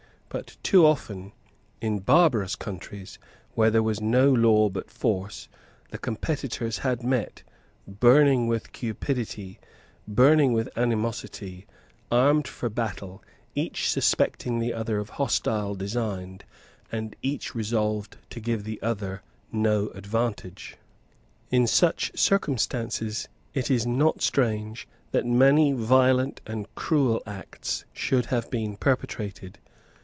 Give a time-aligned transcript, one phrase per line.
[0.33, 1.33] But too often,
[1.81, 3.19] in barbarous countries,
[3.53, 5.49] where there was no law but force,
[5.89, 7.43] the competitors had met,
[7.85, 9.59] burning with cupidity,
[10.07, 11.65] burning with animosity,
[12.09, 13.21] armed for battle,
[13.55, 16.43] each suspecting the other of hostile designs
[16.93, 20.77] and each resolved to give the other no advantage.
[21.49, 28.49] In such circumstances it is not strange that many violent and cruel acts should have
[28.49, 29.59] been perpetrated.